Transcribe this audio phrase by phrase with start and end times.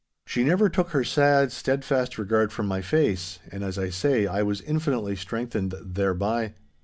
[0.25, 4.41] She never took her sad, steadfast regard from my face, and, as I say, I
[4.41, 6.55] was infinitely strengthened thereby.